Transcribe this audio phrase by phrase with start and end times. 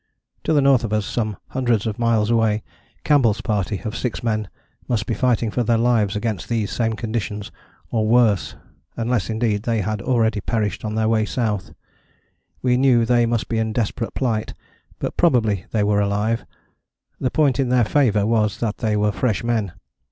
[0.45, 2.63] To the north of us, some hundreds of miles away,
[3.03, 4.49] Campbell's party of six men
[4.87, 7.51] must be fighting for their lives against these same conditions,
[7.91, 8.55] or worse
[8.97, 11.73] unless indeed they had already perished on their way south.
[12.63, 14.55] We knew they must be in desperate plight,
[14.97, 16.45] but probably they were alive:
[17.19, 19.71] the point in their favour was that they were fresh men.